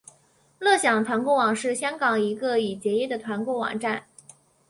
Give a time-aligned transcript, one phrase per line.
[0.81, 4.03] 享乐团购网是香港一个已结业的团购网站。